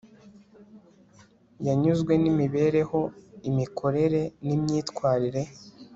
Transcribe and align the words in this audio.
yanyuzwe 1.65 2.13
n'imibereho, 2.21 2.99
imikorere 3.49 4.21
n'imyitwarire 4.45 5.41